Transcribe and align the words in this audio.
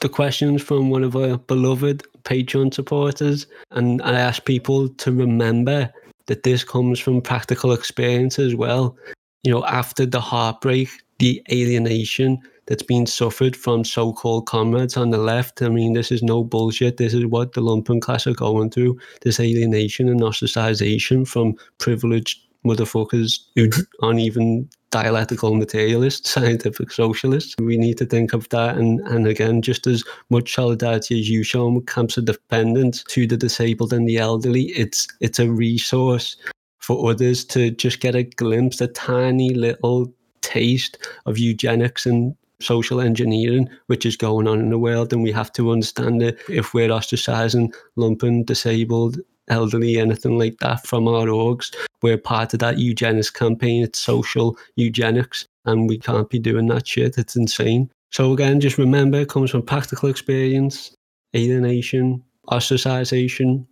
The 0.00 0.08
questions 0.08 0.62
from 0.62 0.90
one 0.90 1.02
of 1.02 1.16
our 1.16 1.36
beloved 1.36 2.06
Patreon 2.22 2.72
supporters, 2.72 3.48
and 3.72 4.00
I 4.02 4.12
ask 4.12 4.44
people 4.44 4.88
to 4.88 5.10
remember 5.10 5.92
that 6.26 6.44
this 6.44 6.62
comes 6.62 7.00
from 7.00 7.20
practical 7.20 7.72
experience 7.72 8.38
as 8.38 8.54
well. 8.54 8.96
You 9.42 9.50
know, 9.50 9.64
after 9.64 10.06
the 10.06 10.20
heartbreak, 10.20 10.90
the 11.18 11.42
alienation 11.50 12.38
that's 12.66 12.84
been 12.84 13.04
suffered 13.04 13.56
from 13.56 13.84
so-called 13.84 14.46
comrades 14.46 14.96
on 14.96 15.10
the 15.10 15.18
left. 15.18 15.60
I 15.60 15.70
mean, 15.70 15.94
this 15.94 16.12
is 16.12 16.22
no 16.22 16.44
bullshit. 16.44 16.98
This 16.98 17.14
is 17.14 17.26
what 17.26 17.54
the 17.54 17.62
lumpen 17.62 18.00
class 18.00 18.28
are 18.28 18.32
going 18.32 18.70
through. 18.70 18.96
This 19.22 19.40
alienation 19.40 20.08
and 20.08 20.20
ostracization 20.20 21.26
from 21.26 21.56
privileged 21.78 22.38
motherfuckers 22.64 23.40
who 23.56 23.70
aren't 24.02 24.20
even 24.20 24.68
dialectical 24.90 25.54
materialists, 25.54 26.30
scientific 26.34 26.90
socialists. 26.90 27.54
We 27.58 27.76
need 27.76 27.98
to 27.98 28.06
think 28.06 28.32
of 28.32 28.48
that. 28.50 28.76
And, 28.76 29.00
and 29.00 29.26
again, 29.26 29.62
just 29.62 29.86
as 29.86 30.04
much 30.28 30.54
solidarity 30.54 31.20
as 31.20 31.28
you 31.28 31.42
show 31.42 31.80
camps 31.82 32.16
of 32.16 32.26
dependence 32.26 33.04
to 33.04 33.26
the 33.26 33.36
disabled 33.36 33.92
and 33.92 34.08
the 34.08 34.18
elderly, 34.18 34.64
it's 34.70 35.06
it's 35.20 35.38
a 35.38 35.50
resource 35.50 36.36
for 36.78 37.10
others 37.10 37.44
to 37.44 37.70
just 37.70 38.00
get 38.00 38.14
a 38.14 38.22
glimpse, 38.22 38.80
a 38.80 38.88
tiny 38.88 39.54
little 39.54 40.12
taste 40.40 40.98
of 41.26 41.38
eugenics 41.38 42.06
and 42.06 42.34
social 42.60 43.00
engineering 43.00 43.68
which 43.86 44.04
is 44.04 44.16
going 44.16 44.46
on 44.46 44.60
in 44.60 44.70
the 44.70 44.78
world 44.78 45.12
and 45.12 45.22
we 45.22 45.32
have 45.32 45.50
to 45.52 45.70
understand 45.70 46.22
it 46.22 46.38
if 46.48 46.74
we're 46.74 46.90
ostracizing 46.90 47.72
lumpen 47.96 48.44
disabled 48.44 49.18
elderly, 49.50 49.98
anything 49.98 50.38
like 50.38 50.58
that 50.60 50.86
from 50.86 51.06
our 51.06 51.26
orgs. 51.26 51.74
We're 52.02 52.16
part 52.16 52.54
of 52.54 52.60
that 52.60 52.78
eugenics 52.78 53.30
campaign. 53.30 53.84
It's 53.84 53.98
social 53.98 54.56
eugenics, 54.76 55.46
and 55.66 55.88
we 55.88 55.98
can't 55.98 56.30
be 56.30 56.38
doing 56.38 56.68
that 56.68 56.86
shit. 56.86 57.18
It's 57.18 57.36
insane. 57.36 57.90
So 58.10 58.32
again, 58.32 58.60
just 58.60 58.78
remember, 58.78 59.18
it 59.18 59.28
comes 59.28 59.50
from 59.50 59.62
practical 59.62 60.08
experience, 60.08 60.94
alienation, 61.36 62.22
ostracization. 62.48 63.66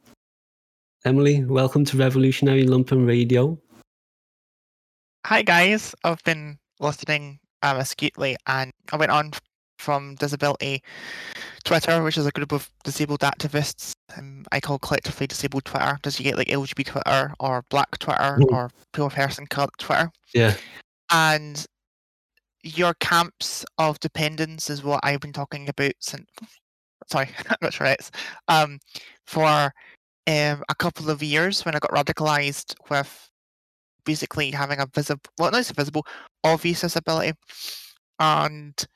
Emily, 1.04 1.44
welcome 1.44 1.84
to 1.86 1.96
Revolutionary 1.96 2.66
Lumpen 2.66 3.06
Radio. 3.06 3.58
Hi 5.26 5.42
guys, 5.42 5.94
I've 6.04 6.22
been 6.24 6.58
listening 6.80 7.38
um, 7.62 7.76
astutely, 7.76 8.36
and 8.46 8.72
I 8.92 8.96
went 8.96 9.12
on 9.12 9.32
from 9.78 10.14
Disability 10.16 10.82
Twitter, 11.64 12.02
which 12.02 12.18
is 12.18 12.26
a 12.26 12.30
group 12.30 12.52
of 12.52 12.70
disabled 12.84 13.20
activists. 13.20 13.92
Um, 14.16 14.44
I 14.52 14.60
call 14.60 14.78
collectively 14.78 15.26
disabled 15.26 15.64
Twitter. 15.64 15.98
Does 16.02 16.18
you 16.18 16.24
get 16.24 16.36
like 16.36 16.48
LGBT 16.48 16.86
Twitter 16.86 17.34
or 17.40 17.64
Black 17.70 17.98
Twitter 17.98 18.38
mm. 18.38 18.52
or 18.52 18.70
poor 18.92 19.10
person 19.10 19.46
Cult 19.46 19.70
Twitter? 19.78 20.10
Yeah. 20.34 20.54
And 21.10 21.64
your 22.62 22.94
camps 22.94 23.64
of 23.78 24.00
dependence 24.00 24.68
is 24.68 24.82
what 24.82 25.00
I've 25.02 25.20
been 25.20 25.32
talking 25.32 25.68
about 25.68 25.92
since. 26.00 26.26
Sorry, 27.10 27.28
I'm 27.48 27.56
not 27.62 27.72
sure 27.72 27.86
it's 27.86 28.10
um 28.48 28.78
for 29.26 29.72
um 30.26 30.62
a 30.68 30.74
couple 30.78 31.10
of 31.10 31.22
years 31.22 31.64
when 31.64 31.74
I 31.74 31.78
got 31.78 31.90
radicalized 31.92 32.74
with 32.90 33.30
basically 34.04 34.50
having 34.50 34.80
a 34.80 34.86
visible, 34.86 35.30
well, 35.38 35.50
not 35.50 35.66
visible, 35.66 36.06
obvious 36.42 36.80
disability, 36.80 37.32
and 38.18 38.86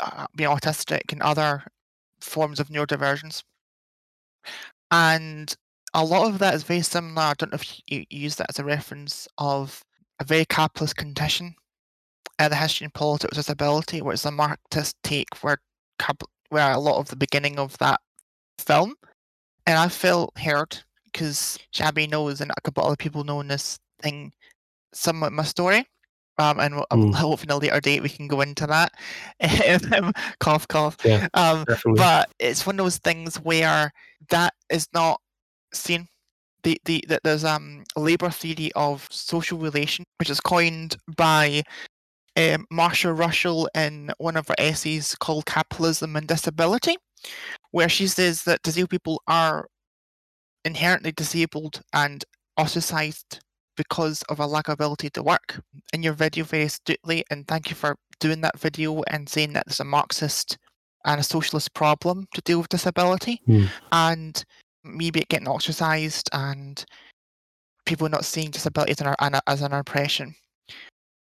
uh, 0.00 0.26
being 0.34 0.50
autistic 0.50 1.12
and 1.12 1.22
other 1.22 1.64
forms 2.20 2.60
of 2.60 2.68
neurodivergence. 2.68 3.42
And 4.90 5.54
a 5.94 6.04
lot 6.04 6.28
of 6.28 6.38
that 6.38 6.54
is 6.54 6.62
very 6.62 6.82
similar. 6.82 7.22
I 7.22 7.34
don't 7.38 7.52
know 7.52 7.58
if 7.60 7.80
you 7.86 8.04
use 8.10 8.36
that 8.36 8.50
as 8.50 8.58
a 8.58 8.64
reference 8.64 9.28
of 9.38 9.82
a 10.18 10.24
very 10.24 10.44
capitalist 10.44 10.96
condition 10.96 11.54
uh, 12.40 12.48
the 12.48 12.56
history 12.56 12.86
and 12.86 12.94
politics 12.94 13.32
of 13.32 13.36
disability, 13.36 14.00
which 14.00 14.14
is 14.14 14.24
a 14.24 14.30
Marxist 14.30 14.96
take 15.02 15.28
where 15.42 15.58
where 16.48 16.72
a 16.72 16.78
lot 16.78 16.98
of 16.98 17.08
the 17.08 17.16
beginning 17.16 17.58
of 17.58 17.76
that 17.78 18.00
film. 18.58 18.94
And 19.66 19.78
I 19.78 19.88
felt 19.88 20.36
heard 20.38 20.78
because 21.04 21.58
Shabby 21.72 22.06
knows 22.06 22.40
and 22.40 22.50
a 22.50 22.60
couple 22.62 22.84
other 22.84 22.96
people 22.96 23.24
know 23.24 23.42
this 23.42 23.78
thing 24.00 24.32
somewhat 24.92 25.32
my 25.32 25.44
story. 25.44 25.86
Um, 26.40 26.58
and 26.58 26.74
mm. 26.74 27.14
hopefully 27.14 27.48
in 27.50 27.56
a 27.56 27.58
later 27.58 27.80
date 27.80 28.02
we 28.02 28.08
can 28.08 28.26
go 28.26 28.40
into 28.40 28.66
that. 28.66 28.92
Um, 29.92 30.12
cough, 30.38 30.66
cough. 30.68 30.96
Yeah, 31.04 31.28
um, 31.34 31.64
but 31.96 32.30
it's 32.38 32.64
one 32.66 32.78
of 32.78 32.84
those 32.84 32.98
things 32.98 33.36
where 33.36 33.92
that 34.30 34.54
is 34.70 34.88
not 34.94 35.20
seen. 35.72 36.06
The, 36.62 36.80
the, 36.84 37.04
the, 37.08 37.20
there's 37.24 37.44
um, 37.44 37.84
a 37.96 38.00
labour 38.00 38.30
theory 38.30 38.70
of 38.74 39.06
social 39.10 39.58
relation, 39.58 40.04
which 40.18 40.30
is 40.30 40.40
coined 40.40 40.96
by 41.16 41.62
um, 42.36 42.66
Marta 42.70 43.12
Russell 43.12 43.68
in 43.74 44.12
one 44.18 44.36
of 44.36 44.48
her 44.48 44.54
essays 44.58 45.14
called 45.14 45.46
Capitalism 45.46 46.16
and 46.16 46.26
Disability, 46.26 46.96
where 47.70 47.88
she 47.88 48.06
says 48.06 48.44
that 48.44 48.62
disabled 48.62 48.90
people 48.90 49.22
are 49.26 49.66
inherently 50.64 51.12
disabled 51.12 51.80
and 51.92 52.24
ostracized 52.56 53.40
because 53.80 54.20
of 54.28 54.40
a 54.40 54.46
lack 54.46 54.68
of 54.68 54.74
ability 54.74 55.08
to 55.08 55.22
work. 55.22 55.58
In 55.94 56.02
your 56.02 56.12
video 56.12 56.44
very 56.44 56.64
astutely, 56.64 57.24
and 57.30 57.48
thank 57.48 57.70
you 57.70 57.74
for 57.74 57.96
doing 58.18 58.42
that 58.42 58.60
video 58.60 59.02
and 59.08 59.26
saying 59.26 59.54
that 59.54 59.64
there's 59.66 59.80
a 59.80 59.84
Marxist 59.84 60.58
and 61.06 61.18
a 61.18 61.22
socialist 61.24 61.72
problem 61.72 62.26
to 62.34 62.42
deal 62.42 62.58
with 62.58 62.68
disability 62.68 63.40
mm. 63.48 63.66
and 63.92 64.44
maybe 64.84 65.20
it 65.20 65.30
getting 65.30 65.48
ostracized 65.48 66.28
and 66.34 66.84
people 67.86 68.06
not 68.10 68.26
seeing 68.26 68.50
disability 68.50 68.92
as 68.92 69.00
an, 69.00 69.40
as 69.46 69.62
an 69.62 69.72
oppression. 69.72 70.34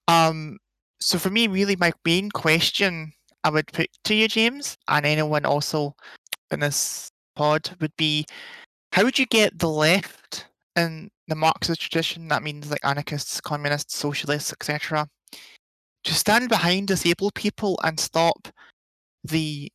Um, 0.10 0.58
so 1.00 1.18
for 1.18 1.30
me, 1.30 1.48
really, 1.48 1.78
my 1.78 1.94
main 2.04 2.30
question 2.32 3.14
I 3.46 3.50
would 3.50 3.68
put 3.72 3.88
to 4.04 4.14
you, 4.14 4.28
James, 4.28 4.76
and 4.90 5.06
anyone 5.06 5.46
also 5.46 5.96
in 6.52 6.60
this 6.60 7.10
pod 7.38 7.70
would 7.80 7.96
be, 7.96 8.26
how 8.92 9.06
would 9.06 9.18
you 9.18 9.26
get 9.26 9.58
the 9.58 9.70
left 9.70 10.48
in 10.76 11.10
the 11.32 11.36
Marxist 11.36 11.80
tradition, 11.80 12.28
that 12.28 12.44
means 12.44 12.70
like 12.70 12.84
anarchists, 12.84 13.40
communists, 13.40 13.96
socialists, 13.96 14.52
etc., 14.52 15.08
to 16.04 16.14
stand 16.14 16.50
behind 16.50 16.90
disabled 16.90 17.34
people 17.36 17.80
and 17.86 17.98
stop 17.98 18.50
the 19.24 19.72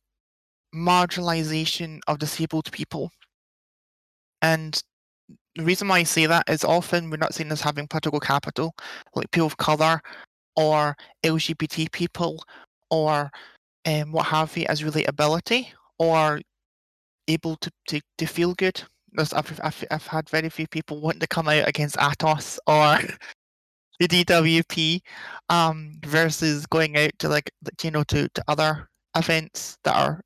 marginalization 0.75 1.99
of 2.07 2.19
disabled 2.19 2.71
people. 2.71 3.09
And 4.43 4.79
the 5.55 5.63
reason 5.63 5.87
why 5.87 5.97
I 5.97 6.03
say 6.03 6.27
that 6.27 6.47
is 6.47 6.63
often 6.63 7.09
we're 7.09 7.17
not 7.17 7.33
seen 7.33 7.51
as 7.51 7.61
having 7.61 7.87
political 7.87 8.19
capital, 8.19 8.75
like 9.15 9.31
people 9.31 9.47
of 9.47 9.57
color 9.57 9.99
or 10.55 10.95
LGBT 11.25 11.91
people 11.91 12.43
or 12.91 13.31
um, 13.87 14.11
what 14.11 14.27
have 14.27 14.55
you 14.55 14.67
as 14.69 14.83
relatability 14.83 15.69
or 15.97 16.39
able 17.27 17.55
to, 17.55 17.71
to, 17.87 17.99
to 18.19 18.27
feel 18.27 18.53
good 18.53 18.83
I've, 19.17 19.59
I've, 19.63 19.85
I've 19.91 20.07
had 20.07 20.29
very 20.29 20.49
few 20.49 20.67
people 20.67 20.99
wanting 20.99 21.21
to 21.21 21.27
come 21.27 21.47
out 21.47 21.67
against 21.67 21.95
Atos 21.97 22.59
or 22.67 22.99
the 23.99 24.07
DWP 24.07 25.01
um, 25.49 25.99
versus 26.05 26.65
going 26.65 26.97
out 26.97 27.11
to 27.19 27.29
like 27.29 27.51
you 27.83 27.91
know 27.91 28.03
to, 28.05 28.29
to 28.29 28.43
other 28.47 28.89
events 29.15 29.77
that 29.83 29.95
are 29.95 30.21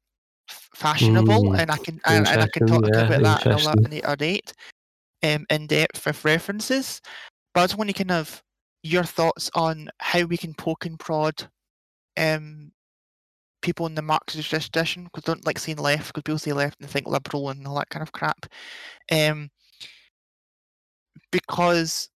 fashionable 0.50 1.44
mm, 1.44 1.60
and 1.60 1.72
I 1.72 1.78
can 1.78 2.00
and, 2.06 2.28
and, 2.28 2.42
I 2.42 2.48
can 2.48 2.68
talk 2.68 2.84
yeah, 2.94 3.06
about 3.06 3.22
that 3.44 3.46
in 3.46 3.52
a 3.52 3.90
later 3.90 4.16
date 4.16 4.54
um, 5.24 5.46
in 5.50 5.68
depth 5.68 6.06
with 6.06 6.26
references 6.26 7.00
but 7.54 7.62
I 7.62 7.64
just 7.66 7.78
want 7.78 7.90
to 7.90 7.94
kind 7.94 8.12
of 8.12 8.42
your 8.84 9.04
thoughts 9.04 9.50
on 9.54 9.90
how 10.00 10.24
we 10.24 10.38
can 10.38 10.54
poke 10.54 10.86
and 10.86 11.00
prod 11.00 11.48
um, 12.18 12.72
people 13.62 13.86
in 13.86 13.96
the 13.96 14.02
Marxist 14.02 14.50
tradition 14.50 15.06
because 15.06 15.24
don't 15.24 15.46
like 15.46 15.60
saying 15.60 15.78
left 15.78 16.08
because 16.08 16.24
people 16.24 16.40
say 16.40 16.54
left 16.54 16.80
and 16.80 16.88
they 16.88 16.92
think 16.92 17.08
liberal 17.08 17.50
and 17.50 17.66
all 17.68 17.76
that 17.76 17.90
kind 17.90 18.04
of 18.04 18.12
crap. 18.12 18.46
Um, 19.12 19.50
because 21.32 22.10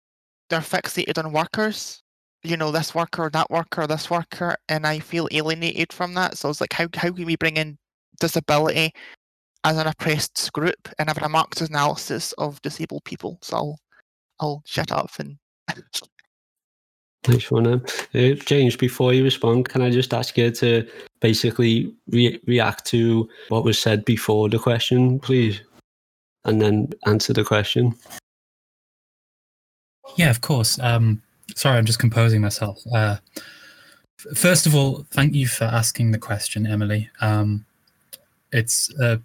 they're 0.50 0.60
fixated 0.60 1.18
on 1.24 1.32
workers, 1.32 2.04
you 2.44 2.58
know, 2.58 2.72
this 2.72 2.94
worker, 2.94 3.30
that 3.32 3.50
worker, 3.50 3.88
this 3.88 4.10
worker, 4.10 4.56
and 4.70 4.86
I 4.86 5.00
feel 5.00 5.28
alienated 5.32 5.94
from 5.94 6.14
that. 6.16 6.38
So 6.38 6.50
it's 6.50 6.62
like, 6.62 6.74
how 6.74 6.88
how 6.96 7.12
can 7.12 7.26
we 7.26 7.36
bring 7.36 7.58
in 7.58 7.78
disability 8.20 8.92
as 9.64 9.78
an 9.78 9.88
oppressed 9.88 10.52
group 10.54 10.90
and 11.00 11.10
have 11.10 11.22
a 11.22 11.30
Marxist 11.30 11.70
analysis 11.72 12.34
of 12.34 12.62
disabled 12.62 13.06
people? 13.06 13.40
So 13.42 13.58
I'll 13.58 13.80
I'll 14.40 14.64
shut 14.66 14.92
up 14.92 15.12
and 15.20 15.38
Um, 17.28 17.84
uh, 18.16 18.30
James, 18.46 18.76
before 18.76 19.14
you 19.14 19.24
respond, 19.24 19.70
can 19.70 19.82
I 19.82 19.90
just 19.90 20.14
ask 20.14 20.38
you 20.38 20.52
to 20.52 20.88
basically 21.22 21.94
re- 22.10 22.40
react 22.46 22.86
to 22.86 23.30
what 23.50 23.64
was 23.64 23.80
said 23.80 24.04
before 24.06 24.50
the 24.50 24.60
question, 24.60 25.20
please? 25.20 25.62
And 26.46 26.62
then 26.62 26.90
answer 27.06 27.32
the 27.32 27.46
question. 27.46 27.96
Yeah, 30.18 30.30
of 30.30 30.42
course. 30.42 30.78
Um, 30.80 31.22
sorry, 31.56 31.78
I'm 31.78 31.86
just 31.86 32.00
composing 32.00 32.42
myself. 32.42 32.80
Uh, 32.94 33.18
first 34.36 34.66
of 34.66 34.76
all, 34.76 35.06
thank 35.12 35.34
you 35.34 35.48
for 35.48 35.64
asking 35.64 36.12
the 36.12 36.20
question, 36.20 36.68
Emily. 36.68 37.10
Um, 37.22 37.66
it's 38.52 38.94
uh, 39.00 39.18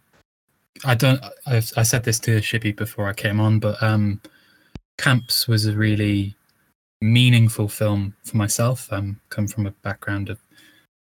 I 0.85 0.95
don't. 0.95 1.21
I've, 1.47 1.73
I 1.77 1.83
said 1.83 2.05
this 2.05 2.19
to 2.21 2.39
Shippy 2.41 2.75
before 2.75 3.09
I 3.09 3.13
came 3.13 3.41
on, 3.41 3.59
but 3.59 3.83
um, 3.83 4.21
camps 4.97 5.49
was 5.49 5.67
a 5.67 5.73
really 5.73 6.37
meaningful 7.01 7.69
film 7.69 8.15
for 8.25 8.37
myself. 8.37 8.89
I'm 8.91 9.21
come 9.31 9.47
from 9.47 9.67
a 9.67 9.71
background 9.71 10.29
of 10.29 10.39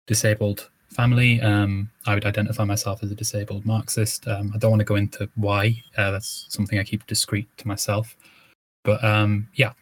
disabled 0.08 0.70
family. 0.90 1.42
Um, 1.42 1.90
I 2.06 2.14
would 2.14 2.26
identify 2.26 2.64
myself 2.64 3.04
as 3.04 3.12
a 3.12 3.16
disabled 3.16 3.66
Marxist. 3.66 4.28
Um, 4.28 4.52
I 4.54 4.58
don't 4.58 4.72
want 4.72 4.82
to 4.82 4.86
go 4.86 4.96
into 4.96 5.30
why. 5.36 5.84
Uh, 5.98 6.12
that's 6.12 6.46
something 6.50 6.80
I 6.80 6.84
keep 6.84 7.06
discreet 7.06 7.48
to 7.58 7.68
myself. 7.68 8.16
But 8.84 9.04
um, 9.04 9.48
yeah, 9.56 9.74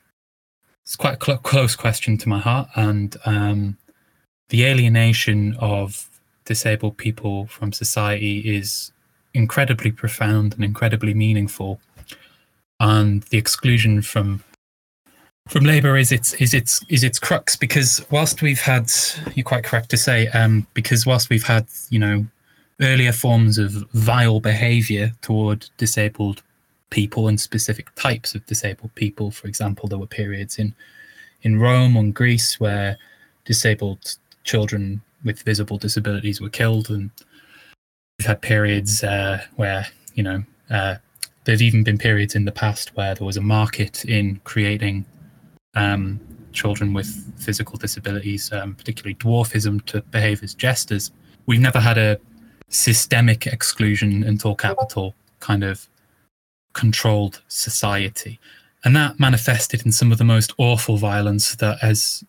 it's 0.84 0.96
quite 0.96 1.22
a 1.22 1.26
cl- 1.26 1.38
close 1.40 1.76
question 1.76 2.18
to 2.20 2.30
my 2.30 2.40
heart, 2.40 2.70
and 2.76 3.16
um, 3.26 3.78
the 4.50 4.66
alienation 4.66 5.56
of 5.60 6.10
disabled 6.46 6.98
people 6.98 7.48
from 7.48 7.72
society 7.72 8.40
is 8.40 8.92
incredibly 9.34 9.92
profound 9.92 10.54
and 10.54 10.64
incredibly 10.64 11.14
meaningful. 11.14 11.80
And 12.80 13.24
the 13.24 13.38
exclusion 13.38 14.02
from 14.02 14.44
from 15.48 15.66
Labour 15.66 15.98
is 15.98 16.12
its 16.12 16.34
is 16.36 16.54
its 16.54 16.84
is 16.90 17.04
its 17.04 17.20
crux 17.20 17.56
because 17.56 18.06
whilst 18.10 18.42
we've 18.42 18.62
had 18.62 18.90
you're 19.36 19.44
quite 19.44 19.64
correct 19.64 19.90
to 19.90 19.98
say 19.98 20.28
um, 20.30 20.66
because 20.74 21.06
whilst 21.06 21.30
we've 21.30 21.44
had 21.44 21.68
you 21.90 22.00
know 22.00 22.26
earlier 22.82 23.12
forms 23.12 23.58
of 23.58 23.72
vile 23.92 24.40
behaviour 24.40 25.12
toward 25.22 25.70
disabled 25.78 26.42
people 26.90 27.28
and 27.28 27.40
specific 27.40 27.94
types 27.96 28.36
of 28.36 28.46
disabled 28.46 28.94
people 28.96 29.32
for 29.32 29.48
example 29.48 29.88
there 29.90 30.00
were 30.00 30.08
periods 30.08 30.58
in 30.58 30.74
in 31.42 31.60
Rome 31.60 31.98
and 31.98 32.16
Greece 32.16 32.60
where 32.60 32.98
disabled 33.44 34.16
children 34.46 35.02
with 35.26 35.42
visible 35.44 35.78
disabilities 35.78 36.40
were 36.40 36.50
killed 36.50 36.90
and 36.90 37.12
we've 38.18 38.28
had 38.28 38.42
periods 38.42 39.04
uh, 39.04 39.42
where 39.58 39.88
you 40.14 40.24
know 40.24 40.44
uh, 40.70 40.96
there's 41.44 41.62
even 41.62 41.84
been 41.84 41.98
periods 41.98 42.34
in 42.34 42.46
the 42.46 42.52
past 42.52 42.96
where 42.96 43.14
there 43.14 43.28
was 43.28 43.38
a 43.38 43.42
market 43.42 44.06
in 44.06 44.40
creating 44.46 45.06
um, 45.76 46.20
children 46.52 46.94
with 46.94 47.08
physical 47.38 47.78
disabilities, 47.78 48.52
um, 48.52 48.76
particularly 48.76 49.16
dwarfism, 49.16 49.84
to 49.86 50.02
behave 50.04 50.44
as 50.44 50.54
jesters. 50.54 51.12
We've 51.46 51.60
never 51.60 51.80
had 51.80 51.98
a 51.98 52.20
systemic 52.70 53.48
exclusion 53.48 54.24
until 54.24 54.56
capital 54.56 55.16
kind 55.40 55.64
of 55.64 55.88
controlled 56.74 57.42
society. 57.48 58.40
And 58.84 58.96
that 58.96 59.20
manifested 59.20 59.86
in 59.86 59.92
some 59.92 60.12
of 60.12 60.18
the 60.18 60.24
most 60.24 60.54
awful 60.58 60.98
violence 60.98 61.56
that 61.56 61.80
has, 61.80 62.24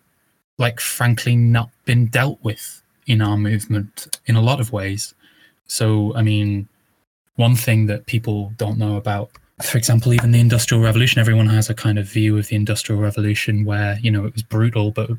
like, 0.59 0.81
frankly, 0.81 1.35
not 1.37 1.71
been 1.85 2.07
dealt 2.07 2.39
with 2.43 2.83
in 3.07 3.21
our 3.21 3.37
movement 3.37 4.19
in 4.27 4.37
a 4.37 4.41
lot 4.41 4.61
of 4.61 4.73
ways. 4.73 5.15
So, 5.67 6.15
I 6.15 6.23
mean, 6.23 6.69
one 7.37 7.57
thing 7.57 7.87
that 7.87 8.07
people 8.07 8.53
don't 8.57 8.79
know 8.79 8.97
about 8.97 9.31
for 9.63 9.79
example, 9.79 10.13
even 10.13 10.33
the 10.33 10.41
Industrial 10.41 10.83
Revolution, 10.83 11.21
everyone 11.21 11.47
has 11.47 11.71
a 11.71 11.75
kind 11.75 11.99
of 11.99 12.09
view 12.09 12.37
of 12.37 12.49
the 12.49 12.57
Industrial 12.57 13.01
Revolution 13.01 13.65
where, 13.65 13.99
you 14.01 14.11
know, 14.11 14.25
it 14.25 14.33
was 14.33 14.43
brutal, 14.43 14.91
but, 14.91 15.11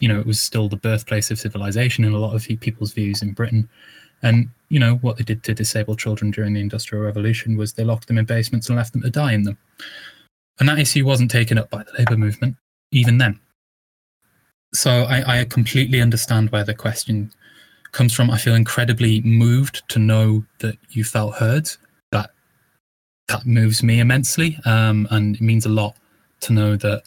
you 0.00 0.08
know, 0.08 0.18
it 0.18 0.26
was 0.26 0.40
still 0.40 0.68
the 0.68 0.76
birthplace 0.76 1.30
of 1.30 1.38
civilization 1.38 2.04
in 2.04 2.12
a 2.12 2.18
lot 2.18 2.34
of 2.34 2.46
people's 2.60 2.92
views 2.92 3.20
in 3.20 3.32
Britain. 3.32 3.68
And, 4.22 4.48
you 4.70 4.78
know, 4.78 4.96
what 4.96 5.18
they 5.18 5.24
did 5.24 5.42
to 5.44 5.54
disabled 5.54 5.98
children 5.98 6.30
during 6.30 6.54
the 6.54 6.60
Industrial 6.60 7.04
Revolution 7.04 7.56
was 7.56 7.74
they 7.74 7.84
locked 7.84 8.08
them 8.08 8.16
in 8.16 8.24
basements 8.24 8.68
and 8.68 8.76
left 8.76 8.92
them 8.92 9.02
to 9.02 9.10
die 9.10 9.32
in 9.32 9.42
them. 9.42 9.58
And 10.58 10.68
that 10.68 10.78
issue 10.78 11.04
wasn't 11.04 11.30
taken 11.30 11.58
up 11.58 11.68
by 11.68 11.82
the 11.82 11.92
Labour 11.98 12.16
movement, 12.16 12.56
even 12.92 13.18
then. 13.18 13.38
So 14.72 15.02
I, 15.02 15.40
I 15.40 15.44
completely 15.44 16.00
understand 16.00 16.50
where 16.50 16.64
the 16.64 16.74
question 16.74 17.30
comes 17.90 18.14
from. 18.14 18.30
I 18.30 18.38
feel 18.38 18.54
incredibly 18.54 19.20
moved 19.20 19.82
to 19.88 19.98
know 19.98 20.44
that 20.60 20.78
you 20.90 21.04
felt 21.04 21.34
heard 21.34 21.68
that 23.28 23.46
moves 23.46 23.82
me 23.82 24.00
immensely, 24.00 24.58
um, 24.64 25.06
and 25.10 25.36
it 25.36 25.42
means 25.42 25.66
a 25.66 25.70
lot 25.70 25.96
to 26.40 26.52
know 26.52 26.76
that 26.76 27.02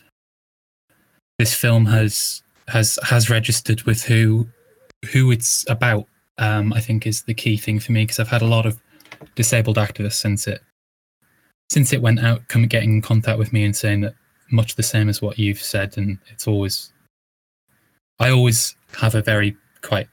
this 1.37 1.53
film 1.53 1.85
has 1.85 2.41
has 2.67 2.97
has 3.03 3.29
registered 3.29 3.83
with 3.83 4.03
who 4.03 4.47
who 5.11 5.31
it's 5.31 5.65
about. 5.69 6.05
Um, 6.37 6.73
I 6.73 6.81
think 6.81 7.07
is 7.07 7.23
the 7.23 7.33
key 7.33 7.55
thing 7.55 7.79
for 7.79 7.93
me 7.93 8.03
because 8.03 8.19
I've 8.19 8.27
had 8.27 8.41
a 8.41 8.47
lot 8.47 8.65
of 8.65 8.81
disabled 9.35 9.77
activists 9.77 10.15
since 10.15 10.47
it 10.47 10.61
since 11.69 11.93
it 11.93 12.01
went 12.01 12.19
out, 12.19 12.47
coming 12.47 12.67
getting 12.67 12.95
in 12.95 13.01
contact 13.01 13.39
with 13.39 13.53
me 13.53 13.63
and 13.63 13.75
saying 13.75 14.01
that 14.01 14.15
much 14.51 14.75
the 14.75 14.83
same 14.83 15.09
as 15.09 15.21
what 15.21 15.39
you've 15.39 15.61
said, 15.61 15.97
and 15.97 16.17
it's 16.31 16.47
always 16.47 16.91
I 18.19 18.29
always 18.31 18.75
have 18.97 19.15
a 19.15 19.21
very 19.21 19.55
quite 19.81 20.07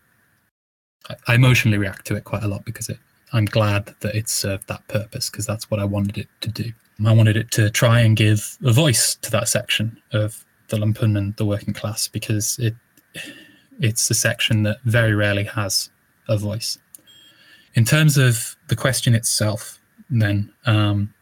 I 1.27 1.35
emotionally 1.35 1.79
react 1.79 2.07
to 2.07 2.17
it 2.17 2.25
quite 2.25 2.43
a 2.43 2.49
lot 2.49 2.65
because 2.65 2.89
it 2.89 2.99
I'm 3.33 3.47
glad 3.47 3.95
that 4.01 4.15
it 4.15 4.29
served 4.29 4.69
that 4.69 4.87
purpose 4.89 5.31
because 5.31 5.47
that's 5.47 5.71
what 5.71 5.81
I 5.81 5.85
wanted 5.85 6.19
it 6.19 6.29
to 6.43 6.51
do. 6.51 6.73
I 7.05 7.13
wanted 7.13 7.37
it 7.37 7.51
to 7.53 7.71
try 7.71 8.01
and 8.01 8.17
give 8.17 8.59
a 8.63 8.73
voice 8.73 9.17
to 9.23 9.31
that 9.33 9.49
section 9.49 10.01
of 10.13 10.45
the 10.69 10.77
lumpen 10.77 11.19
and 11.19 11.35
the 11.37 11.45
working 11.45 11.75
class 11.75 12.07
because 12.07 12.59
it 12.59 12.75
it's 13.81 14.09
a 14.11 14.15
section 14.15 14.63
that 14.63 14.79
very 14.85 15.15
rarely 15.15 15.45
has 15.45 15.91
a 16.29 16.37
voice. 16.37 16.79
In 17.75 17.85
terms 17.85 18.17
of 18.17 18.57
the 18.69 18.77
question 18.77 19.15
itself, 19.15 19.81
then 20.11 20.53
um, 20.67 21.13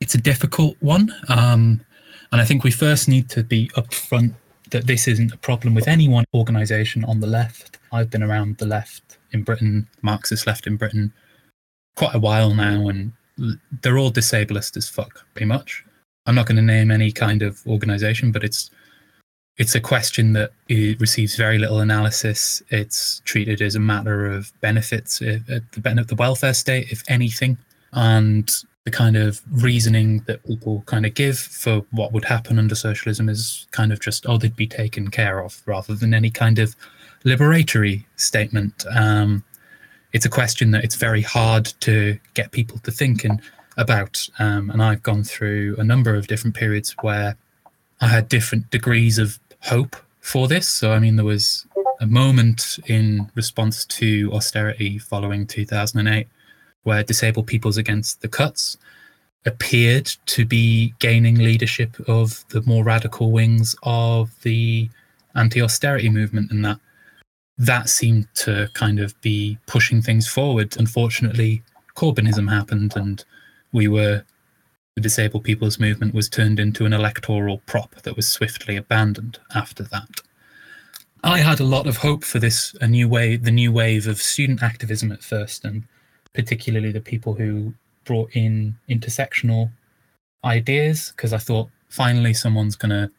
it's 0.00 0.14
a 0.14 0.18
difficult 0.18 0.76
one, 0.80 1.14
um, 1.28 1.84
and 2.30 2.40
I 2.40 2.44
think 2.44 2.64
we 2.64 2.70
first 2.70 3.08
need 3.08 3.28
to 3.30 3.42
be 3.42 3.68
upfront 3.76 4.34
that 4.72 4.86
this 4.86 5.06
isn't 5.06 5.32
a 5.32 5.38
problem 5.38 5.74
with 5.74 5.86
any 5.86 6.08
one 6.08 6.24
organisation 6.34 7.04
on 7.04 7.20
the 7.20 7.26
left. 7.26 7.78
I've 7.92 8.10
been 8.10 8.22
around 8.22 8.58
the 8.58 8.66
left 8.66 9.18
in 9.32 9.42
Britain, 9.42 9.88
Marxist 10.02 10.46
left 10.46 10.66
in 10.66 10.76
Britain, 10.76 11.12
quite 11.96 12.14
a 12.14 12.18
while 12.18 12.54
now, 12.54 12.88
and 12.88 13.12
they're 13.82 13.98
all 13.98 14.10
disableist 14.10 14.76
as 14.76 14.88
fuck, 14.88 15.24
pretty 15.34 15.46
much. 15.46 15.84
I'm 16.26 16.34
not 16.34 16.46
going 16.46 16.56
to 16.56 16.62
name 16.62 16.90
any 16.90 17.12
kind 17.12 17.42
of 17.42 17.60
organization, 17.66 18.32
but 18.32 18.44
it's 18.44 18.70
it's 19.58 19.74
a 19.74 19.80
question 19.80 20.32
that 20.32 20.52
it 20.68 20.98
receives 20.98 21.36
very 21.36 21.58
little 21.58 21.80
analysis. 21.80 22.62
It's 22.70 23.20
treated 23.26 23.60
as 23.60 23.74
a 23.74 23.80
matter 23.80 24.26
of 24.26 24.50
benefits, 24.62 25.20
uh, 25.20 25.40
the 25.46 25.80
benefit, 25.80 26.00
of 26.00 26.08
the 26.08 26.14
welfare 26.14 26.54
state, 26.54 26.90
if 26.90 27.02
anything, 27.08 27.58
and 27.92 28.50
the 28.84 28.90
kind 28.90 29.16
of 29.16 29.40
reasoning 29.50 30.24
that 30.26 30.44
people 30.44 30.82
kind 30.86 31.06
of 31.06 31.14
give 31.14 31.38
for 31.38 31.84
what 31.92 32.12
would 32.12 32.24
happen 32.24 32.58
under 32.58 32.74
socialism 32.74 33.28
is 33.28 33.66
kind 33.70 33.92
of 33.92 34.00
just, 34.00 34.26
oh, 34.28 34.38
they'd 34.38 34.56
be 34.56 34.66
taken 34.66 35.08
care 35.08 35.38
of, 35.38 35.62
rather 35.66 35.94
than 35.94 36.12
any 36.12 36.30
kind 36.30 36.58
of 36.58 36.74
liberatory 37.24 38.04
statement. 38.16 38.84
Um, 38.94 39.44
it's 40.12 40.26
a 40.26 40.30
question 40.30 40.72
that 40.72 40.84
it's 40.84 40.96
very 40.96 41.22
hard 41.22 41.66
to 41.80 42.18
get 42.34 42.50
people 42.50 42.78
to 42.80 42.90
think 42.90 43.24
about. 43.76 44.28
Um, 44.38 44.70
and 44.70 44.82
I've 44.82 45.02
gone 45.02 45.22
through 45.22 45.76
a 45.78 45.84
number 45.84 46.16
of 46.16 46.26
different 46.26 46.56
periods 46.56 46.94
where 47.02 47.36
I 48.00 48.08
had 48.08 48.28
different 48.28 48.68
degrees 48.70 49.18
of 49.18 49.38
hope 49.60 49.94
for 50.20 50.48
this. 50.48 50.66
So, 50.66 50.92
I 50.92 50.98
mean, 50.98 51.14
there 51.14 51.24
was 51.24 51.66
a 52.00 52.06
moment 52.06 52.80
in 52.86 53.30
response 53.36 53.84
to 53.84 54.30
austerity 54.32 54.98
following 54.98 55.46
2008 55.46 56.26
where 56.84 57.02
disabled 57.02 57.46
peoples 57.46 57.76
against 57.76 58.20
the 58.20 58.28
cuts 58.28 58.76
appeared 59.44 60.06
to 60.26 60.44
be 60.44 60.94
gaining 60.98 61.36
leadership 61.36 61.96
of 62.08 62.44
the 62.50 62.62
more 62.62 62.84
radical 62.84 63.32
wings 63.32 63.74
of 63.82 64.30
the 64.42 64.88
anti-austerity 65.34 66.08
movement 66.08 66.50
and 66.50 66.64
that 66.64 66.78
that 67.58 67.88
seemed 67.88 68.26
to 68.34 68.68
kind 68.74 68.98
of 68.98 69.18
be 69.20 69.58
pushing 69.66 70.02
things 70.02 70.26
forward. 70.26 70.76
Unfortunately, 70.78 71.62
Corbynism 71.94 72.50
happened, 72.50 72.94
and 72.96 73.24
we 73.72 73.88
were 73.88 74.24
the 74.96 75.00
disabled 75.00 75.44
people's 75.44 75.78
movement 75.78 76.12
was 76.12 76.28
turned 76.28 76.60
into 76.60 76.84
an 76.84 76.92
electoral 76.92 77.62
prop 77.66 77.94
that 78.02 78.16
was 78.16 78.28
swiftly 78.28 78.76
abandoned 78.76 79.38
after 79.54 79.82
that. 79.84 80.20
I 81.24 81.38
had 81.38 81.60
a 81.60 81.64
lot 81.64 81.86
of 81.86 81.98
hope 81.98 82.24
for 82.24 82.38
this 82.38 82.74
a 82.80 82.86
new 82.86 83.08
wave, 83.08 83.44
the 83.44 83.50
new 83.50 83.72
wave 83.72 84.06
of 84.06 84.20
student 84.20 84.62
activism 84.62 85.12
at 85.12 85.22
first, 85.22 85.64
and 85.64 85.84
particularly 86.34 86.92
the 86.92 87.00
people 87.00 87.34
who 87.34 87.74
brought 88.04 88.34
in 88.34 88.76
intersectional 88.88 89.70
ideas, 90.44 91.12
because 91.14 91.32
I 91.32 91.38
thought 91.38 91.68
finally 91.88 92.34
someone's 92.34 92.76
going 92.76 92.90
to 92.90 93.10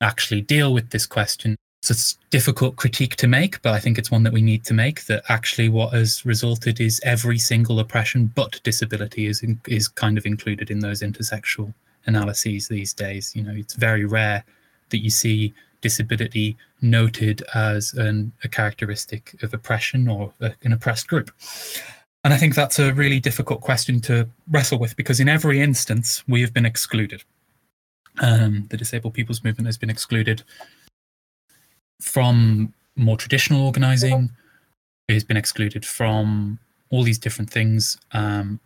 actually 0.00 0.42
deal 0.42 0.72
with 0.72 0.90
this 0.90 1.06
question 1.06 1.56
So 1.84 1.92
it's 1.92 2.14
a 2.14 2.30
difficult 2.30 2.76
critique 2.76 3.14
to 3.16 3.26
make, 3.26 3.60
but 3.60 3.74
I 3.74 3.78
think 3.78 3.98
it's 3.98 4.10
one 4.10 4.22
that 4.22 4.32
we 4.32 4.40
need 4.40 4.64
to 4.64 4.72
make. 4.72 5.04
That 5.04 5.22
actually, 5.28 5.68
what 5.68 5.92
has 5.92 6.24
resulted 6.24 6.80
is 6.80 6.98
every 7.04 7.36
single 7.36 7.78
oppression 7.78 8.32
but 8.34 8.58
disability 8.62 9.26
is 9.26 9.42
in, 9.42 9.60
is 9.68 9.86
kind 9.86 10.16
of 10.16 10.24
included 10.24 10.70
in 10.70 10.78
those 10.78 11.02
intersectional 11.02 11.74
analyses 12.06 12.68
these 12.68 12.94
days. 12.94 13.36
You 13.36 13.42
know, 13.42 13.52
it's 13.54 13.74
very 13.74 14.06
rare 14.06 14.42
that 14.88 15.02
you 15.02 15.10
see 15.10 15.52
disability 15.82 16.56
noted 16.80 17.42
as 17.54 17.92
an, 17.92 18.32
a 18.44 18.48
characteristic 18.48 19.36
of 19.42 19.52
oppression 19.52 20.08
or 20.08 20.32
a, 20.40 20.52
an 20.62 20.72
oppressed 20.72 21.06
group. 21.06 21.30
And 22.24 22.32
I 22.32 22.38
think 22.38 22.54
that's 22.54 22.78
a 22.78 22.94
really 22.94 23.20
difficult 23.20 23.60
question 23.60 24.00
to 24.02 24.26
wrestle 24.50 24.78
with 24.78 24.96
because 24.96 25.20
in 25.20 25.28
every 25.28 25.60
instance 25.60 26.24
we 26.26 26.40
have 26.40 26.54
been 26.54 26.64
excluded. 26.64 27.22
Um, 28.20 28.66
the 28.70 28.78
disabled 28.78 29.12
people's 29.12 29.44
movement 29.44 29.66
has 29.66 29.76
been 29.76 29.90
excluded 29.90 30.42
from 32.00 32.72
more 32.96 33.18
traditional 33.18 33.66
organizing. 33.66 34.30
It 35.08 35.12
has 35.12 35.24
been 35.24 35.36
excluded 35.36 35.84
from 35.84 36.58
all 36.88 37.02
these 37.02 37.18
different 37.18 37.50
things. 37.50 37.98
Um, 38.12 38.58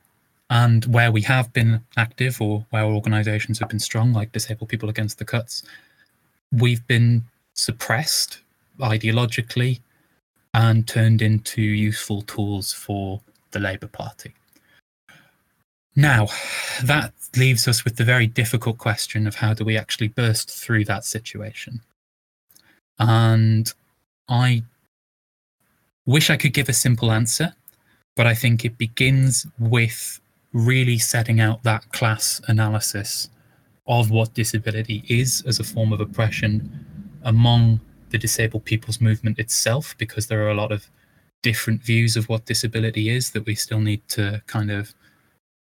and 0.50 0.84
where 0.86 1.10
we 1.10 1.22
have 1.22 1.52
been 1.52 1.82
active 1.96 2.40
or 2.40 2.64
where 2.70 2.84
organizations 2.84 3.58
have 3.58 3.68
been 3.68 3.80
strong, 3.80 4.12
like 4.12 4.32
Disabled 4.32 4.68
People 4.70 4.88
Against 4.88 5.18
the 5.18 5.24
Cuts, 5.24 5.62
we've 6.52 6.86
been 6.86 7.24
suppressed 7.54 8.38
ideologically 8.80 9.80
and 10.54 10.86
turned 10.86 11.20
into 11.20 11.60
useful 11.60 12.22
tools 12.22 12.72
for 12.72 13.20
the 13.50 13.60
Labour 13.60 13.88
Party. 13.88 14.34
Now, 15.96 16.28
that 16.84 17.12
leaves 17.36 17.66
us 17.66 17.84
with 17.84 17.96
the 17.96 18.04
very 18.04 18.26
difficult 18.26 18.78
question 18.78 19.26
of 19.26 19.34
how 19.34 19.52
do 19.52 19.64
we 19.64 19.76
actually 19.76 20.08
burst 20.08 20.50
through 20.50 20.84
that 20.84 21.04
situation? 21.04 21.80
And 22.98 23.72
I 24.28 24.62
wish 26.06 26.30
I 26.30 26.36
could 26.36 26.52
give 26.52 26.68
a 26.68 26.72
simple 26.72 27.10
answer, 27.10 27.54
but 28.16 28.26
I 28.26 28.34
think 28.34 28.64
it 28.64 28.78
begins 28.78 29.46
with 29.58 30.20
really 30.52 30.98
setting 30.98 31.40
out 31.40 31.62
that 31.64 31.90
class 31.92 32.40
analysis 32.46 33.28
of 33.86 34.10
what 34.10 34.34
disability 34.34 35.02
is 35.08 35.42
as 35.46 35.58
a 35.58 35.64
form 35.64 35.92
of 35.92 36.00
oppression 36.00 36.86
among 37.22 37.80
the 38.10 38.18
disabled 38.18 38.64
people's 38.64 39.00
movement 39.00 39.38
itself, 39.38 39.96
because 39.98 40.28
there 40.28 40.42
are 40.46 40.50
a 40.50 40.54
lot 40.54 40.72
of 40.72 40.88
different 41.42 41.82
views 41.82 42.16
of 42.16 42.28
what 42.28 42.46
disability 42.46 43.10
is 43.10 43.30
that 43.30 43.46
we 43.46 43.54
still 43.54 43.80
need 43.80 44.06
to 44.08 44.42
kind 44.46 44.70
of 44.70 44.94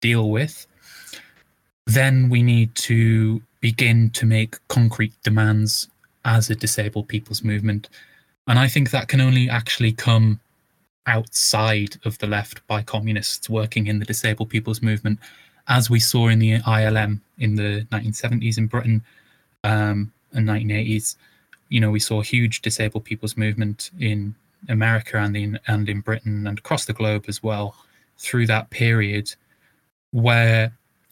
deal 0.01 0.29
with. 0.29 0.67
Then 1.85 2.29
we 2.29 2.43
need 2.43 2.75
to 2.75 3.41
begin 3.61 4.09
to 4.11 4.25
make 4.25 4.55
concrete 4.67 5.13
demands 5.23 5.87
as 6.25 6.49
a 6.49 6.55
disabled 6.55 7.07
people's 7.07 7.43
movement. 7.43 7.89
And 8.47 8.59
I 8.59 8.67
think 8.67 8.91
that 8.91 9.07
can 9.07 9.21
only 9.21 9.49
actually 9.49 9.93
come 9.93 10.39
outside 11.05 11.95
of 12.05 12.17
the 12.19 12.27
left 12.27 12.65
by 12.67 12.81
communists 12.83 13.49
working 13.49 13.87
in 13.87 13.99
the 13.99 14.05
disabled 14.05 14.49
people's 14.49 14.81
movement, 14.81 15.19
as 15.67 15.89
we 15.89 15.99
saw 15.99 16.27
in 16.27 16.39
the 16.39 16.59
ILM 16.59 17.21
in 17.39 17.55
the 17.55 17.87
1970s 17.91 18.57
in 18.57 18.67
Britain 18.67 19.01
um, 19.63 20.11
and 20.33 20.47
1980s. 20.47 21.15
You 21.69 21.79
know, 21.79 21.91
we 21.91 21.99
saw 21.99 22.21
a 22.21 22.25
huge 22.25 22.61
disabled 22.61 23.05
people's 23.05 23.37
movement 23.37 23.91
in 23.99 24.35
America 24.69 25.17
and 25.17 25.35
in 25.35 25.59
and 25.67 25.89
in 25.89 26.01
Britain 26.01 26.47
and 26.47 26.59
across 26.59 26.85
the 26.85 26.93
globe 26.93 27.25
as 27.27 27.41
well 27.41 27.75
through 28.17 28.47
that 28.47 28.69
period 28.69 29.33
where 30.11 30.71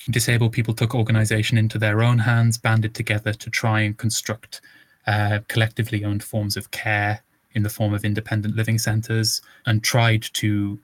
disabled 0.10 0.54
people 0.54 0.74
took 0.74 0.96
organization 0.96 1.58
into 1.58 1.78
their 1.78 2.02
own 2.02 2.20
hands, 2.20 2.58
banded 2.58 2.94
together 2.94 3.34
to 3.34 3.50
try 3.50 3.82
and 3.82 3.98
construct 3.98 4.62
uh, 5.08 5.40
collectively 5.48 6.04
owned 6.04 6.24
forms 6.24 6.58
of 6.58 6.72
care 6.72 7.22
in 7.54 7.64
the 7.64 7.70
form 7.70 7.94
of 7.94 8.04
independent 8.04 8.56
living 8.56 8.78
centers 8.78 9.42
and 9.66 9.84
tried 9.84 10.24
to 10.34 10.80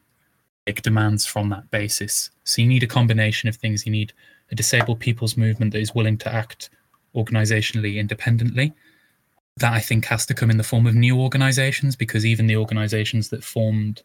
make 0.66 0.82
demands 0.82 1.26
from 1.26 1.50
that 1.50 1.70
basis. 1.72 2.30
So 2.44 2.62
you 2.62 2.68
need 2.68 2.84
a 2.84 2.88
combination 2.88 3.50
of 3.50 3.56
things. 3.56 3.86
You 3.86 3.92
need 3.92 4.14
a 4.52 4.56
disabled 4.56 5.00
people's 5.00 5.38
movement 5.38 5.74
that 5.74 5.82
is 5.82 5.96
willing 5.96 6.18
to 6.20 6.34
act 6.34 6.70
organizationally 7.16 7.98
independently. 7.98 8.74
That 9.58 9.74
I 9.74 9.80
think 9.80 10.06
has 10.06 10.26
to 10.28 10.34
come 10.34 10.50
in 10.50 10.58
the 10.58 10.64
form 10.64 10.88
of 10.88 10.96
new 10.96 11.20
organizations 11.20 11.96
because 11.96 12.26
even 12.26 12.48
the 12.48 12.58
organizations 12.58 13.30
that 13.30 13.44
formed 13.44 14.02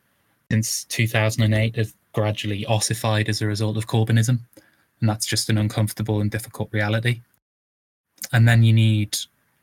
since 0.50 0.84
2008 0.84 1.76
have 1.76 1.92
gradually 2.12 2.64
ossified 2.66 3.28
as 3.28 3.42
a 3.42 3.46
result 3.46 3.76
of 3.76 3.86
Corbynism. 3.86 4.40
And 5.00 5.08
that's 5.08 5.26
just 5.26 5.50
an 5.50 5.58
uncomfortable 5.58 6.20
and 6.20 6.30
difficult 6.30 6.68
reality. 6.72 7.20
And 8.32 8.48
then 8.48 8.62
you 8.62 8.72
need 8.72 9.16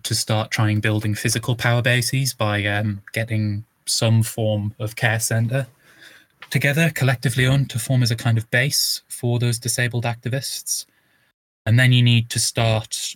to 0.03 0.15
start 0.15 0.51
trying 0.51 0.79
building 0.79 1.15
physical 1.15 1.55
power 1.55 1.81
bases 1.81 2.33
by 2.33 2.65
um, 2.65 3.01
getting 3.13 3.65
some 3.85 4.23
form 4.23 4.73
of 4.79 4.95
care 4.95 5.19
center 5.19 5.67
together, 6.49 6.91
collectively 6.93 7.47
owned, 7.47 7.69
to 7.71 7.79
form 7.79 8.03
as 8.03 8.11
a 8.11 8.15
kind 8.15 8.37
of 8.37 8.49
base 8.51 9.01
for 9.07 9.39
those 9.39 9.57
disabled 9.57 10.03
activists. 10.03 10.85
And 11.65 11.79
then 11.79 11.91
you 11.91 12.03
need 12.03 12.29
to 12.29 12.39
start 12.39 13.15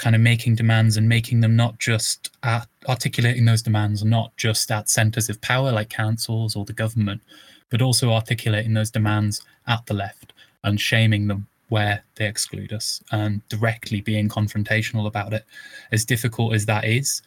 kind 0.00 0.16
of 0.16 0.22
making 0.22 0.54
demands 0.54 0.96
and 0.96 1.06
making 1.06 1.40
them 1.40 1.54
not 1.54 1.78
just 1.78 2.30
at 2.42 2.66
articulating 2.88 3.44
those 3.44 3.60
demands, 3.60 4.02
not 4.02 4.34
just 4.38 4.70
at 4.70 4.88
centers 4.88 5.28
of 5.28 5.40
power 5.42 5.70
like 5.70 5.90
councils 5.90 6.56
or 6.56 6.64
the 6.64 6.72
government, 6.72 7.20
but 7.68 7.82
also 7.82 8.10
articulating 8.10 8.72
those 8.72 8.90
demands 8.90 9.42
at 9.66 9.84
the 9.84 9.92
left 9.92 10.32
and 10.64 10.80
shaming 10.80 11.28
them 11.28 11.46
where 11.68 12.02
they 12.16 12.26
exclude 12.26 12.72
us 12.72 13.02
and 13.12 13.46
directly 13.50 14.00
being 14.00 14.28
confrontational 14.28 15.06
about 15.06 15.34
it. 15.34 15.44
As 15.92 16.06
difficult 16.06 16.54
as 16.54 16.64
that 16.64 16.84
is, 16.86 17.20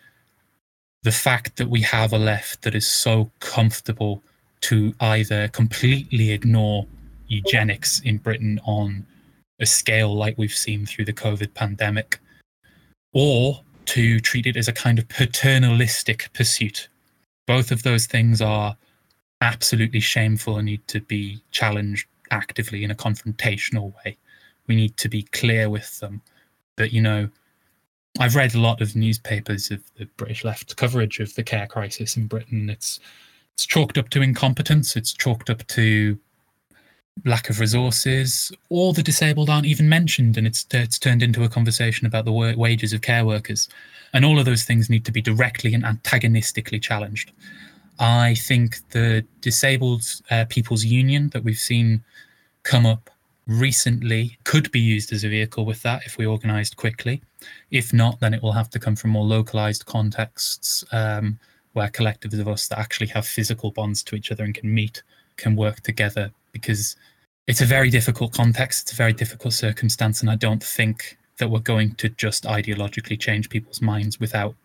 the 1.03 1.11
fact 1.11 1.57
that 1.57 1.69
we 1.69 1.81
have 1.81 2.11
a 2.11 2.17
left 2.17 2.63
that 2.63 2.73
is 2.73 2.87
so 2.87 3.29
comfortable 3.39 4.23
to 4.61 4.93
either 4.99 5.47
completely 5.49 6.31
ignore 6.31 6.87
eugenics 7.27 7.99
in 8.01 8.17
Britain 8.17 8.59
on 8.65 9.05
a 9.59 9.65
scale 9.65 10.15
like 10.15 10.37
we've 10.39 10.55
seen 10.55 10.87
through 10.87 11.05
the 11.05 11.13
COVID 11.13 11.53
pandemic, 11.53 12.19
or 13.13 13.61
to 13.85 14.19
treat 14.19 14.45
it 14.45 14.57
as 14.57 14.67
a 14.67 14.73
kind 14.73 14.99
of 14.99 15.07
paternalistic 15.07 16.29
pursuit. 16.33 16.87
Both 17.47 17.71
of 17.71 17.83
those 17.83 18.05
things 18.05 18.41
are 18.41 18.75
absolutely 19.41 19.99
shameful 19.99 20.57
and 20.57 20.65
need 20.65 20.87
to 20.87 21.01
be 21.01 21.41
challenged 21.51 22.07
actively 22.31 22.83
in 22.83 22.91
a 22.91 22.95
confrontational 22.95 23.93
way 24.03 24.17
we 24.67 24.75
need 24.75 24.97
to 24.97 25.09
be 25.09 25.23
clear 25.23 25.69
with 25.69 25.99
them 25.99 26.21
that 26.77 26.93
you 26.93 27.01
know 27.01 27.29
I've 28.19 28.35
read 28.35 28.53
a 28.53 28.59
lot 28.59 28.81
of 28.81 28.95
newspapers 28.95 29.71
of 29.71 29.81
the 29.95 30.05
British 30.17 30.43
left 30.43 30.75
coverage 30.75 31.19
of 31.19 31.33
the 31.35 31.43
care 31.43 31.65
crisis 31.65 32.15
in 32.15 32.27
Britain. 32.27 32.69
It's 32.69 32.99
it's 33.53 33.65
chalked 33.65 33.97
up 33.97 34.09
to 34.09 34.21
incompetence. 34.21 34.95
It's 34.95 35.13
chalked 35.13 35.49
up 35.49 35.65
to 35.67 36.17
lack 37.25 37.49
of 37.49 37.59
resources. 37.59 38.51
All 38.69 38.93
the 38.93 39.03
disabled 39.03 39.49
aren't 39.49 39.65
even 39.65 39.87
mentioned, 39.87 40.37
and 40.37 40.45
it's 40.45 40.65
it's 40.71 40.99
turned 40.99 41.23
into 41.23 41.43
a 41.43 41.49
conversation 41.49 42.05
about 42.07 42.25
the 42.25 42.31
wages 42.31 42.93
of 42.93 43.01
care 43.01 43.25
workers, 43.25 43.69
and 44.13 44.25
all 44.25 44.39
of 44.39 44.45
those 44.45 44.63
things 44.63 44.89
need 44.89 45.05
to 45.05 45.11
be 45.11 45.21
directly 45.21 45.73
and 45.73 45.85
antagonistically 45.85 46.79
challenged. 46.79 47.31
I 47.99 48.35
think 48.35 48.77
the 48.89 49.25
disabled 49.41 50.03
uh, 50.31 50.45
people's 50.49 50.83
union 50.83 51.29
that 51.29 51.43
we've 51.43 51.57
seen 51.57 52.03
come 52.63 52.85
up 52.85 53.09
recently 53.45 54.37
could 54.45 54.71
be 54.71 54.79
used 54.79 55.11
as 55.11 55.23
a 55.23 55.29
vehicle 55.29 55.65
with 55.65 55.81
that 55.83 56.05
if 56.05 56.17
we 56.17 56.25
organized 56.25 56.77
quickly. 56.77 57.21
If 57.71 57.93
not, 57.93 58.19
then 58.19 58.33
it 58.33 58.41
will 58.41 58.53
have 58.53 58.69
to 58.71 58.79
come 58.79 58.95
from 58.95 59.11
more 59.11 59.25
localized 59.25 59.85
contexts 59.85 60.83
um, 60.91 61.39
where 61.73 61.89
collectives 61.89 62.39
of 62.39 62.47
us 62.47 62.67
that 62.69 62.79
actually 62.79 63.07
have 63.07 63.27
physical 63.27 63.71
bonds 63.71 64.01
to 64.03 64.15
each 64.15 64.31
other 64.31 64.43
and 64.43 64.55
can 64.55 64.73
meet 64.73 65.03
can 65.35 65.55
work 65.55 65.81
together 65.81 66.31
because 66.53 66.95
it's 67.47 67.61
a 67.61 67.65
very 67.65 67.89
difficult 67.89 68.31
context, 68.31 68.83
it's 68.83 68.93
a 68.93 68.95
very 68.95 69.13
difficult 69.13 69.53
circumstance, 69.53 70.21
and 70.21 70.29
I 70.29 70.35
don't 70.35 70.63
think 70.63 71.17
that 71.39 71.49
we're 71.49 71.59
going 71.59 71.95
to 71.95 72.09
just 72.09 72.45
ideologically 72.45 73.19
change 73.19 73.49
people's 73.49 73.81
minds 73.81 74.19
without 74.19 74.55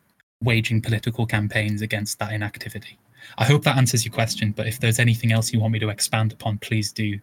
waging 0.43 0.81
political 0.81 1.27
campaigns 1.27 1.83
against 1.83 2.19
that 2.21 2.33
inactivity. 2.33 2.99
I 3.39 3.45
hope 3.45 3.65
that 3.65 3.77
answers 3.77 4.05
your 4.05 4.15
question, 4.15 4.53
but 4.53 4.69
if 4.69 4.79
there's 4.79 5.01
anything 5.01 5.33
else 5.33 5.53
you 5.53 5.59
want 5.59 5.73
me 5.73 5.81
to 5.81 5.89
expand 5.89 6.33
upon, 6.33 6.59
please 6.59 6.93
do 6.93 7.19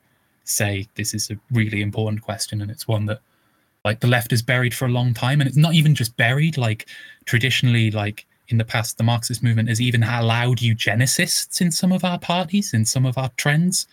say 0.45 0.88
this 0.95 1.13
is 1.13 1.29
a 1.29 1.39
really 1.51 1.81
important 1.81 2.22
question 2.22 2.62
and 2.62 2.69
it's 2.69 2.88
one 2.88 3.05
that 3.05 3.19
like 3.84 4.00
the 4.00 4.07
left 4.07 4.31
is 4.31 4.41
buried 4.41 4.74
for 4.74 4.86
a 4.86 4.89
long 4.89 5.13
time 5.13 5.41
and 5.41 5.48
it's 5.48 5.57
not 5.57 5.74
even 5.74 5.95
just 5.95 6.15
buried 6.17 6.57
like 6.57 6.88
traditionally 7.25 7.91
like 7.91 8.25
in 8.48 8.57
the 8.57 8.65
past 8.65 8.98
the 8.98 9.03
marxist 9.03 9.41
movement 9.41 9.69
has 9.69 9.81
even 9.81 10.03
allowed 10.03 10.60
eugenicists 10.60 11.62
in 11.62 11.72
some 11.72 11.91
of 11.91 12.05
our 12.05 12.19
parties 12.19 12.74
in 12.74 12.86
some 12.86 13.05
of 13.05 13.17
our 13.17 13.29
trends 13.38 13.88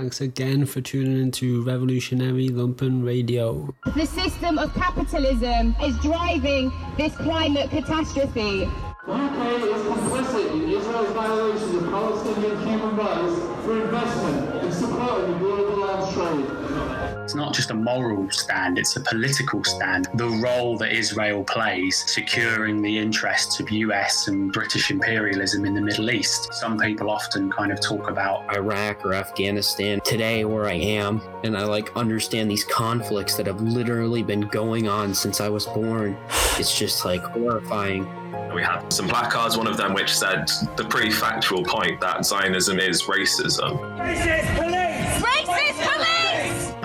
Thanks 0.00 0.22
again 0.22 0.64
for 0.64 0.80
tuning 0.80 1.20
into 1.20 1.62
Revolutionary 1.62 2.48
Lumpen 2.48 3.04
Radio. 3.04 3.74
The 3.94 4.06
system 4.06 4.56
of 4.56 4.72
capitalism 4.72 5.76
is 5.82 5.94
driving 5.98 6.72
this 6.96 7.14
climate 7.16 7.68
catastrophe. 7.68 8.60
The 9.06 9.12
UK 9.12 9.60
is 9.60 9.82
complicit 9.82 10.52
in 10.54 10.70
Israel's 10.70 11.12
violations 11.12 11.74
of 11.74 11.90
Palestinian 11.90 12.66
human 12.66 12.96
rights 12.96 13.36
for 13.62 13.82
investment 13.82 14.64
in 14.64 14.72
supporting 14.72 15.32
the 15.32 15.38
global 15.38 15.69
arms 15.69 15.69
trade. 15.69 15.69
It's 15.92 17.34
not 17.34 17.52
just 17.52 17.70
a 17.70 17.74
moral 17.74 18.30
stand, 18.30 18.78
it's 18.78 18.94
a 18.94 19.00
political 19.00 19.64
stand. 19.64 20.08
The 20.14 20.28
role 20.28 20.76
that 20.78 20.92
Israel 20.92 21.42
plays 21.42 22.04
securing 22.06 22.80
the 22.80 22.96
interests 22.96 23.58
of 23.58 23.70
US 23.70 24.28
and 24.28 24.52
British 24.52 24.92
imperialism 24.92 25.64
in 25.64 25.74
the 25.74 25.80
Middle 25.80 26.10
East. 26.10 26.54
Some 26.54 26.78
people 26.78 27.10
often 27.10 27.50
kind 27.50 27.72
of 27.72 27.80
talk 27.80 28.08
about 28.08 28.54
Iraq 28.54 29.04
or 29.04 29.14
Afghanistan 29.14 30.00
today 30.04 30.44
where 30.44 30.66
I 30.66 30.74
am, 30.74 31.20
and 31.42 31.56
I 31.56 31.64
like 31.64 31.96
understand 31.96 32.48
these 32.48 32.64
conflicts 32.64 33.34
that 33.34 33.46
have 33.46 33.60
literally 33.60 34.22
been 34.22 34.42
going 34.42 34.88
on 34.88 35.12
since 35.12 35.40
I 35.40 35.48
was 35.48 35.66
born. 35.66 36.16
It's 36.56 36.76
just 36.78 37.04
like 37.04 37.22
horrifying. 37.22 38.06
We 38.54 38.62
had 38.62 38.88
some 38.90 39.08
placards, 39.08 39.56
one 39.56 39.66
of 39.66 39.76
them 39.76 39.94
which 39.94 40.14
said 40.14 40.48
the 40.76 40.86
pretty 40.88 41.10
factual 41.10 41.64
point 41.64 42.00
that 42.00 42.24
Zionism 42.24 42.78
is 42.78 43.02
racism. 43.02 43.78
Racist 43.98 44.56
police! 44.56 44.79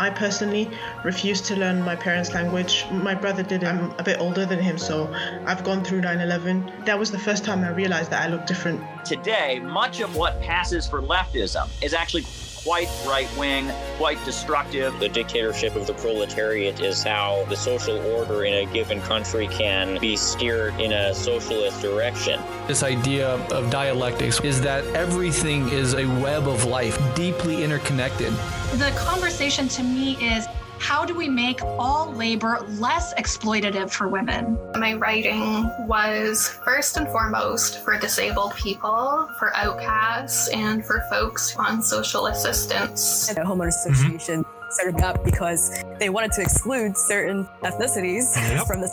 I 0.05 0.11
personally 0.11 0.69
refused 1.03 1.45
to 1.45 1.55
learn 1.55 1.81
my 1.81 1.95
parents' 1.95 2.31
language. 2.31 2.85
My 2.91 3.15
brother 3.15 3.41
did. 3.41 3.63
I'm 3.63 3.89
a 3.97 4.03
bit 4.03 4.19
older 4.19 4.45
than 4.45 4.59
him, 4.59 4.77
so 4.77 5.11
I've 5.47 5.63
gone 5.63 5.83
through 5.83 6.01
9 6.01 6.19
11. 6.19 6.83
That 6.85 6.99
was 6.99 7.09
the 7.09 7.17
first 7.17 7.43
time 7.43 7.63
I 7.63 7.69
realized 7.69 8.11
that 8.11 8.21
I 8.23 8.27
looked 8.27 8.45
different. 8.45 8.83
Today, 9.03 9.59
much 9.59 10.01
of 10.01 10.15
what 10.15 10.39
passes 10.43 10.85
for 10.85 11.01
leftism 11.01 11.67
is 11.81 11.95
actually 11.95 12.21
quite 12.65 12.89
right 13.05 13.29
wing, 13.37 13.71
quite 13.97 14.17
destructive. 14.25 14.99
The 14.99 15.07
dictatorship 15.07 15.75
of 15.75 15.85
the 15.85 15.93
proletariat 15.93 16.79
is 16.79 17.03
how 17.03 17.45
the 17.47 17.55
social 17.55 17.99
order 18.15 18.43
in 18.43 18.67
a 18.67 18.73
given 18.73 18.99
country 19.01 19.47
can 19.49 19.99
be 19.99 20.17
steered 20.17 20.73
in 20.79 20.91
a 20.91 21.13
socialist 21.13 21.79
direction. 21.79 22.41
This 22.67 22.81
idea 22.81 23.35
of 23.51 23.69
dialectics 23.69 24.39
is 24.39 24.59
that 24.61 24.83
everything 24.95 25.69
is 25.69 25.93
a 25.93 26.05
web 26.19 26.47
of 26.47 26.65
life, 26.65 26.97
deeply 27.13 27.63
interconnected. 27.63 28.33
The 28.73 28.91
conversation 28.97 29.67
to 29.67 29.83
me 29.83 30.13
is 30.19 30.47
how 30.79 31.05
do 31.05 31.15
we 31.15 31.29
make 31.29 31.61
all 31.63 32.11
labor 32.13 32.59
less 32.69 33.13
exploitative 33.15 33.89
for 33.91 34.07
women? 34.07 34.57
My 34.75 34.93
writing 34.93 35.69
was 35.87 36.49
first 36.63 36.97
and 36.97 37.07
foremost 37.07 37.83
for 37.83 37.97
disabled 37.97 38.55
people, 38.55 39.29
for 39.39 39.55
outcasts, 39.55 40.49
and 40.49 40.85
for 40.85 41.03
folks 41.09 41.55
on 41.57 41.81
social 41.81 42.27
assistance. 42.27 43.27
The 43.27 43.41
homeowners 43.41 43.73
mm-hmm. 43.85 43.91
association 43.91 44.45
started 44.71 45.01
up 45.01 45.23
because 45.23 45.83
they 45.99 46.09
wanted 46.09 46.31
to 46.33 46.41
exclude 46.41 46.97
certain 46.97 47.47
ethnicities 47.63 48.35
Yep. 48.35 48.67
from 48.67 48.81
the 48.81 48.87